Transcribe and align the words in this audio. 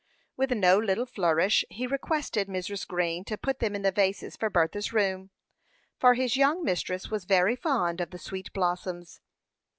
With 0.35 0.49
no 0.51 0.79
little 0.79 1.05
flourish, 1.05 1.63
he 1.69 1.85
requested 1.85 2.47
Mrs. 2.47 2.87
Green 2.87 3.23
to 3.25 3.37
put 3.37 3.59
them 3.59 3.75
in 3.75 3.83
the 3.83 3.91
vases 3.91 4.35
for 4.35 4.49
Bertha's 4.49 4.91
room; 4.91 5.29
for 5.99 6.15
his 6.15 6.35
young 6.35 6.63
mistress 6.63 7.11
was 7.11 7.25
very 7.25 7.55
fond 7.55 8.01
of 8.01 8.09
the 8.09 8.17
sweet 8.17 8.51
blossoms. 8.51 9.21